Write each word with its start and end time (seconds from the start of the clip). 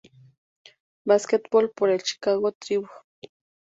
Basketball 1.05 1.69
por 1.69 1.91
el 1.91 2.01
Chicago 2.01 2.51
Tribune. 2.53 2.89